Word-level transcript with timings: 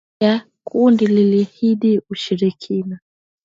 Pia 0.19 0.47
kundi 0.63 1.07
liliahidi 1.07 2.01
ushirika 2.09 2.99